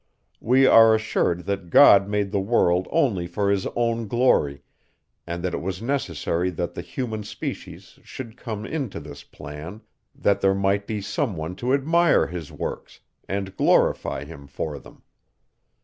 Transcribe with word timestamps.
We 0.39 0.65
are 0.65 0.95
assured, 0.95 1.41
that 1.45 1.69
God 1.69 2.07
made 2.09 2.31
the 2.31 2.39
world 2.39 2.87
only 2.89 3.27
for 3.27 3.51
his 3.51 3.67
own 3.75 4.07
glory, 4.07 4.63
and 5.27 5.43
that 5.43 5.53
it 5.53 5.61
was 5.61 5.79
necessary 5.79 6.49
that 6.49 6.73
the 6.73 6.81
human 6.81 7.21
species 7.23 7.99
should 8.01 8.35
come 8.35 8.65
into 8.65 8.99
this 8.99 9.23
plan, 9.23 9.81
that 10.15 10.41
there 10.41 10.55
might 10.55 10.87
be 10.87 11.01
some 11.01 11.35
one 11.35 11.55
to 11.57 11.71
admire 11.75 12.25
his 12.25 12.51
works, 12.51 13.01
and 13.29 13.55
glorify 13.55 14.25
him 14.25 14.47
for 14.47 14.79
them. 14.79 15.03